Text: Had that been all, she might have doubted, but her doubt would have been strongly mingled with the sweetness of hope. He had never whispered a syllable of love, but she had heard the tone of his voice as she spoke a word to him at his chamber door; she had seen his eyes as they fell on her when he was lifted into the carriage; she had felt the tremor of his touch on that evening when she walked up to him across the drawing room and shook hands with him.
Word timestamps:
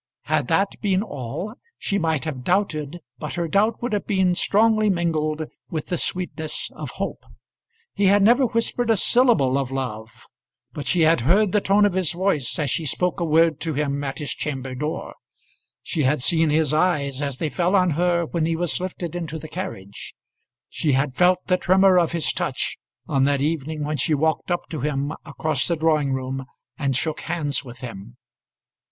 Had 0.23 0.47
that 0.47 0.81
been 0.81 1.03
all, 1.03 1.53
she 1.77 1.99
might 1.99 2.25
have 2.25 2.43
doubted, 2.43 3.01
but 3.19 3.35
her 3.35 3.47
doubt 3.47 3.83
would 3.83 3.93
have 3.93 4.07
been 4.07 4.33
strongly 4.33 4.89
mingled 4.89 5.43
with 5.69 5.85
the 5.89 5.95
sweetness 5.97 6.71
of 6.73 6.89
hope. 6.97 7.23
He 7.93 8.05
had 8.07 8.23
never 8.23 8.47
whispered 8.47 8.89
a 8.89 8.97
syllable 8.97 9.59
of 9.59 9.69
love, 9.69 10.25
but 10.73 10.87
she 10.87 11.01
had 11.01 11.21
heard 11.21 11.51
the 11.51 11.61
tone 11.61 11.85
of 11.85 11.93
his 11.93 12.13
voice 12.13 12.57
as 12.57 12.71
she 12.71 12.87
spoke 12.87 13.19
a 13.19 13.23
word 13.23 13.59
to 13.59 13.75
him 13.75 14.03
at 14.03 14.17
his 14.17 14.31
chamber 14.33 14.73
door; 14.73 15.13
she 15.83 16.01
had 16.01 16.19
seen 16.23 16.49
his 16.49 16.73
eyes 16.73 17.21
as 17.21 17.37
they 17.37 17.49
fell 17.49 17.75
on 17.75 17.91
her 17.91 18.25
when 18.25 18.47
he 18.47 18.55
was 18.55 18.79
lifted 18.79 19.15
into 19.15 19.37
the 19.37 19.47
carriage; 19.47 20.15
she 20.67 20.93
had 20.93 21.13
felt 21.13 21.45
the 21.45 21.57
tremor 21.57 21.99
of 21.99 22.11
his 22.11 22.33
touch 22.33 22.75
on 23.07 23.25
that 23.25 23.39
evening 23.41 23.83
when 23.83 23.97
she 23.97 24.15
walked 24.15 24.49
up 24.49 24.67
to 24.69 24.79
him 24.79 25.13
across 25.25 25.67
the 25.67 25.75
drawing 25.75 26.11
room 26.11 26.43
and 26.79 26.95
shook 26.95 27.19
hands 27.19 27.63
with 27.63 27.81
him. 27.81 28.17